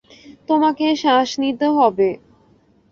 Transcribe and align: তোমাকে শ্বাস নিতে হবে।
তোমাকে 0.49 0.85
শ্বাস 1.01 1.29
নিতে 1.41 1.67
হবে। 1.77 2.09